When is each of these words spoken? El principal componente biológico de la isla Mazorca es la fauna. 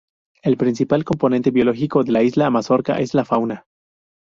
El 0.41 0.57
principal 0.57 1.03
componente 1.05 1.51
biológico 1.51 2.03
de 2.03 2.11
la 2.11 2.23
isla 2.23 2.49
Mazorca 2.49 2.97
es 2.97 3.13
la 3.13 3.23
fauna. 3.23 3.65